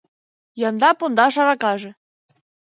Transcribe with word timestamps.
Янда 0.67 0.89
пундаш 0.99 1.35
аракаже 1.41 1.91